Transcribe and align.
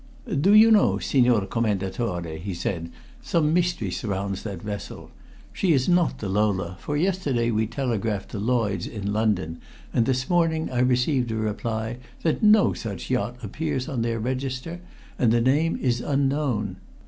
"Do 0.27 0.55
you 0.55 0.71
know, 0.71 0.97
Signor 0.97 1.45
Commendatore," 1.45 2.39
he 2.39 2.55
said, 2.55 2.89
"some 3.21 3.53
mystery 3.53 3.91
surrounds 3.91 4.41
that 4.41 4.59
vessel. 4.59 5.11
She 5.53 5.73
is 5.73 5.87
not 5.87 6.17
the 6.17 6.27
Lola, 6.27 6.75
for 6.79 6.97
yesterday 6.97 7.51
we 7.51 7.67
telegraphed 7.67 8.31
to 8.31 8.39
Lloyd's, 8.39 8.87
in 8.87 9.13
London, 9.13 9.59
and 9.93 10.07
this 10.07 10.27
morning 10.27 10.71
I 10.71 10.79
received 10.79 11.29
a 11.31 11.35
reply 11.35 11.99
that 12.23 12.41
no 12.41 12.73
such 12.73 13.11
yacht 13.11 13.37
appears 13.43 13.87
on 13.87 14.01
their 14.01 14.19
register, 14.19 14.79
and 15.19 15.31
that 15.33 15.43
the 15.45 15.51
name 15.51 15.77
is 15.79 16.01
unknown. 16.01 16.77